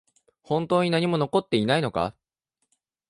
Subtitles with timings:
[0.41, 2.15] 本当に何も残っていないのか？